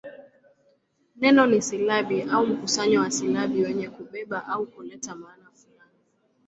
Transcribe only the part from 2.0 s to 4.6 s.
au mkusanyo wa silabi wenye kubeba